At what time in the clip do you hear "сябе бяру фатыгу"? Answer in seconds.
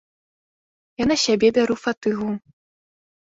1.25-2.29